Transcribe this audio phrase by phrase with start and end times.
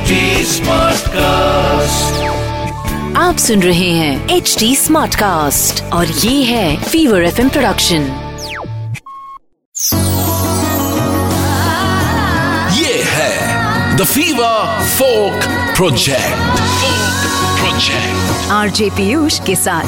[0.00, 2.12] HD Smartcast.
[3.16, 8.02] आप सुन रहे हैं एच डी स्मार्ट कास्ट और ये है फीवर एफ़ प्रोडक्शन
[12.76, 15.44] ये है the fever folk
[15.76, 16.62] project
[17.60, 19.84] project RJ Piyush के साथ।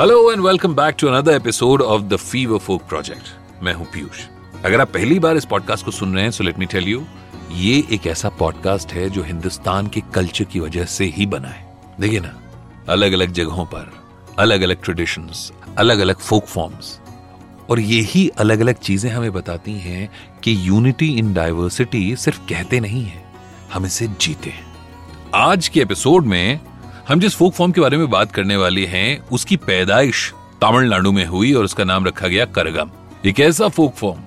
[0.00, 4.24] Hello and welcome back to another episode of the fever folk project मैं हूँ पीयूष।
[4.64, 7.02] अगर आप पहली बार इस पॉडकास्ट को सुन रहे हैं so let me tell you
[7.52, 11.64] ये एक ऐसा पॉडकास्ट है जो हिंदुस्तान के कल्चर की वजह से ही बना है।
[12.00, 12.34] देखिए ना
[12.88, 13.92] अलग अलग जगहों पर
[14.38, 16.98] अलग अलग ट्रेडिशंस अलग अलग फोक फॉर्म्स
[17.70, 20.08] और यही अलग अलग चीज़ें हमें बताती हैं
[20.44, 23.24] कि यूनिटी इन डाइवर्सिटी सिर्फ़ कहते नहीं है,
[23.72, 24.66] हम इसे जीते हैं।
[25.34, 26.60] आज के एपिसोड में
[27.08, 31.26] हम जिस फोक फॉर्म के बारे में बात करने वाले हैं, उसकी पैदाइश तमिलनाडु में
[31.26, 32.90] हुई और उसका नाम रखा गया करगम।
[33.26, 34.20] एक ऐसा फोक फॉर्म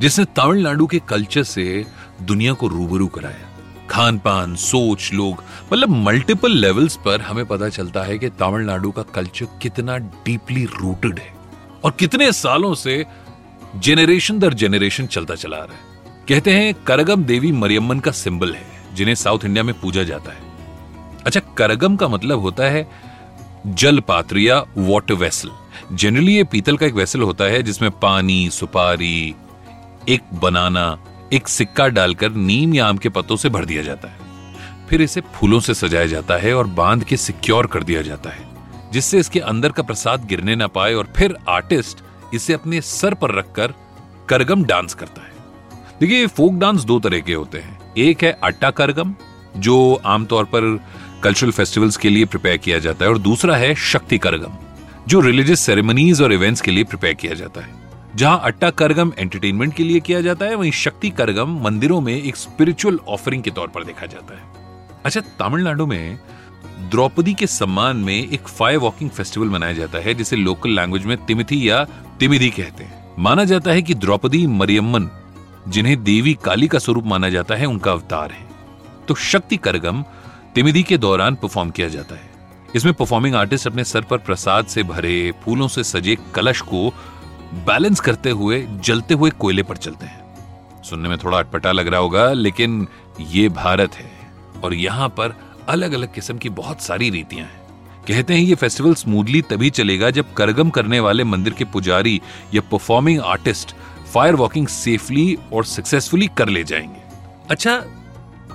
[0.00, 1.84] जिसने तमिलनाडु के कल्चर से
[2.22, 3.48] दुनिया को रूबरू कराया।
[3.90, 9.02] खान पान सोच, लोग मतलब मल्टीपल लेवल्स पर हमें पता चलता है कि तमिलनाडु का
[9.02, 11.34] कल्चर कितना डीपली रूटेड है।
[11.84, 13.06] और कितने सालों से
[13.76, 15.80] जेनरेशन दर जेनरेशन चलता चला आ रहा है।
[16.28, 20.38] कहते हैं, करगम देवी मरियम्मन का सिंबल है, जिन्हें साउथ इंडिया में पूजा जाता है।
[21.26, 22.90] अच्छा करगम का मतलब होता है
[23.66, 25.50] जल पात्र या वाटर वेसल
[25.92, 29.34] जनरली ये पीतल का एक वेसल होता है, जिसमें पानी, सुपारी,
[30.08, 30.98] एक बनाना
[31.32, 34.28] एक सिक्का डालकर नीम या आम के पत्तों से भर दिया जाता है।
[34.88, 38.48] फिर इसे फूलों से सजाया जाता है और बाँध के सिक्योर कर दिया जाता है,
[38.92, 41.98] जिससे इसके अंदर का प्रसाद गिरने ना पाए और फिर आर्टिस्ट
[42.34, 43.74] इसे अपने सर पर रखकर
[44.28, 45.32] करगम डांस करता है।
[46.00, 49.14] देखिए, फोक डांस दो तरह के होते हैं। एक है अट्टा करगम,
[49.56, 50.84] जो आमतौर पर
[51.22, 54.52] कल्चरल फेस्टिवल्स के लिए प्रिपेयर किया जाता है, और दूसरा है शक्ति करगम,
[55.08, 57.79] जो रिलीजियस सेरेमनीज और इवेंट्स के लिए प्रिपेयर किया जाता है।
[58.16, 62.36] जहाँ अट्टा करगम एंटरटेनमेंट के लिए किया जाता है, वहीं शक्ति करगम मंदिरों में एक
[62.36, 64.42] स्पिरिचुअल ऑफरिंग के तौर पर देखा जाता है।
[65.04, 66.18] अच्छा तमिलनाडु में
[66.90, 71.16] द्रौपदी के सम्मान में एक फायर वॉकिंग फेस्टिवल मनाया जाता है, जिसे लोकल लैंग्वेज में
[71.26, 71.84] तिमिथी या
[72.20, 75.10] तिमिदी कहते हैं। माना जाता है कि द्रौपदी, मरियम्मन,
[75.68, 78.46] जिन्हें देवी काली का स्वरूप माना जाता है, उनका अवतार है।
[79.08, 80.04] तो शक्ति करगम
[80.54, 82.30] तिमिदी के दौरान परफॉर्म किया जाता है।
[82.74, 86.94] इसमें परफॉर्मिंग आर्टिस्ट अपने सर पर प्रसाद से भरे, फूलों से सजे कलश को
[87.54, 92.00] बैलेंस करते हुए, जलते हुए कोयले पर चलते हैं। सुनने में थोड़ा अटपटा लग रहा
[92.00, 92.88] होगा, लेकिन
[93.20, 94.10] ये भारत है
[94.64, 95.34] और यहाँ पर
[95.68, 97.58] अलग अलग किस्म की बहुत सारी रीतियाँ हैं।
[98.08, 102.20] कहते हैं, ये फेस्टिवल स्मूथली तभी चलेगा जब करगम करने वाले मंदिर के पुजारी
[102.54, 103.74] या performing artist
[104.14, 107.02] fire walking safely और सक्सेसफुली कर ले जाएँगे।
[107.50, 107.76] अच्छा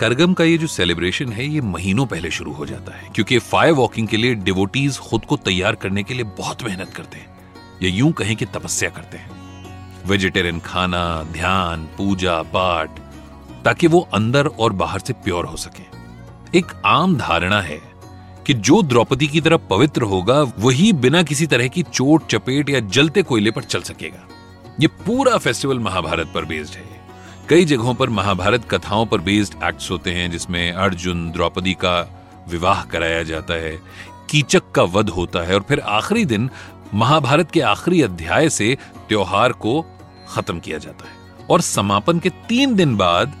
[0.00, 3.72] करगम का ये जो सेलिब्रेशन है, ये महीनों पहले शुरू हो जाता है, क्योंकि फायर
[3.72, 7.37] वॉकिंग के लिए डिवोटीज खुद को तैयार करने के लिए बहुत मेहनत करते हैं।
[7.82, 9.38] या यूँ कहें कि तपस्या करते हैं।
[10.06, 12.90] वेजिटेरियन खाना, ध्यान, पूजा, पाठ,
[13.64, 15.98] ताकि वो अंदर और बाहर से प्योर हो सके।
[16.58, 17.80] एक आम धारणा है
[18.46, 22.80] कि जो द्रौपदी की तरह पवित्र होगा, वही बिना किसी तरह की चोट, चपेट या
[22.80, 24.28] जलते कोयले पर चल सकेगा।
[24.80, 27.00] ये पूरा फेस्टिवल महाभारत पर बेस्ड है।
[27.48, 32.82] कई जगहों पर महाभारत कथाओं पर बेस्ड एक्ट्स होते हैं, जिसमें अर्जुन द्रौपदी का विवाह
[32.82, 33.78] कराया जाता है।
[34.30, 36.50] कीचक का वध होता है और फिर आखिरी दिन
[36.94, 38.76] महाभारत के आखिरी अध्याय से
[39.08, 39.80] त्योहार को
[40.28, 43.32] खत्म किया जाता है और समापन के तीन दिन बाद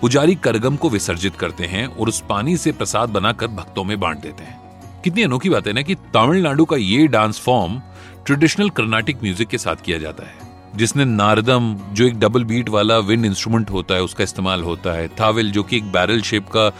[0.00, 4.20] पुजारी करगम को विसर्जित करते हैं और उस पानी से प्रसाद बनाकर भक्तों में बांट
[4.20, 7.80] देते हैं। कितनी अनोखी बात है ना कि तमिलनाडु का ये dance form
[8.26, 10.46] traditional Carnatic music के साथ किया जाता है।
[10.76, 15.08] जिसने नारदम, जो एक डबल बीट वाला विंड इंस्ट्रूमेंट होता है, उसका इस्तेमाल होता है।
[15.08, 16.70] थाविल, जो कि एक बैरल शेप का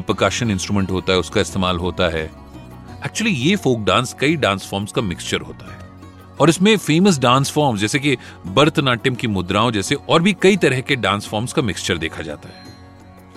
[0.00, 2.30] प्रकाशन इंस्ट्रूमेंट होता है, उसका इस्तेमाल होता है।
[3.04, 5.78] एक्चुअली ये फोक डांस कई डांस फॉर्म्स का मिक्सचर होता है।
[6.40, 8.16] और इसमें फ़ेमस डांस फॉर्म्स जैसे कि
[8.46, 12.48] भरतनाट्यम की मुद्राओं जैसे और भी कई तरह के डांस फॉर्म्स का मिक्सचर देखा जाता
[12.48, 12.68] है।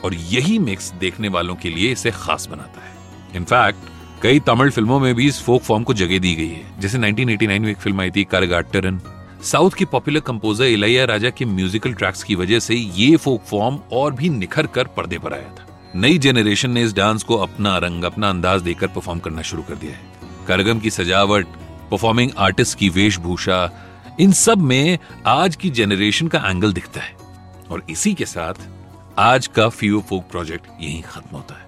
[0.04, 2.92] और यही मिक्स देखने वालों के लिए इसे खास बनाता है।
[3.36, 3.92] इनफैक्ट
[4.24, 7.60] कई तमिल फ़िल्मों में भी इस फोक फॉर्म को जगह दी गई है। जैसे 1989
[7.60, 9.02] में एक फ़िल्म आई थी करगाटरन
[9.44, 13.80] साउथ की पॉपुलर कंपोजर इलैया राजा के म्यूजिकल ट्रैक्स की वजह से ये फोक फॉर्म
[13.92, 17.78] और भी निखर कर पर्दे पर आया था। नई जेनरेशन ने इस डांस को अपना
[17.78, 20.02] रंग, अपना अंदाज देकर परफॉर्म करना शुरू कर दिया है।
[20.48, 21.46] करगम की सजावट
[21.92, 23.72] परफॉर्मिंग आर्टिस्ट की वेशभूषा,
[24.20, 27.16] इन सब में आज की जेनरेशन का एंगल दिखता है।
[27.72, 28.54] और इसी के साथ,
[29.18, 31.68] आज का फीवर फोक प्रोजेक्ट यहीं खत्म होता है।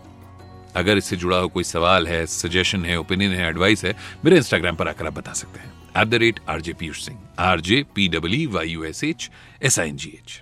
[0.75, 3.95] अगर इससे जुड़ा हो कोई सवाल है सजेशन है ओपिनियन है एडवाइस है,
[4.25, 7.85] मेरे इंस्टाग्राम पर आकर आप बता सकते हैं। At the rate RJ Piyush Singh RJ
[7.95, 9.29] P W Y U S H
[9.63, 10.41] S I N G H